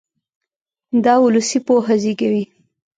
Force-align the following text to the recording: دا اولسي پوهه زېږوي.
دا 1.03 1.13
اولسي 1.23 1.59
پوهه 1.67 1.95
زېږوي. 2.01 2.43